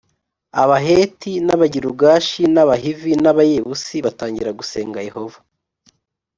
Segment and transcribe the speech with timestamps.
[0.63, 5.39] Abaheti n Abagirugashi n Abahivi n Abayebusi batangira gusenga yehova